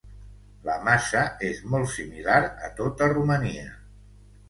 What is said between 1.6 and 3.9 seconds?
molt similar a tota Romania.